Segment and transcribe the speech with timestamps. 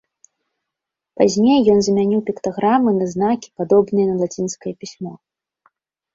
[1.19, 5.13] Пазней ён замяніў піктаграмы на знакі, падобныя на лацінскае пісьмо.